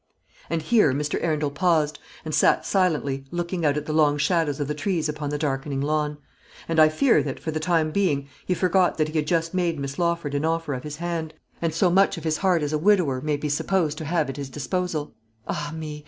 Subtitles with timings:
[0.49, 1.21] And here Mr.
[1.21, 5.29] Arundel paused, and sat silently, looking out at the long shadows of the trees upon
[5.29, 6.17] the darkening lawn;
[6.67, 9.77] and I fear that, for the time being, he forgot that he had just made
[9.79, 12.79] Miss Lawford an offer of his hand, and so much of his heart as a
[12.79, 15.13] widower may be supposed to have at his disposal.
[15.47, 15.99] Ah me!